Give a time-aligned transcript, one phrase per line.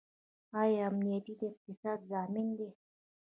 [0.61, 2.69] آیا امنیت د اقتصاد ضامن دی؟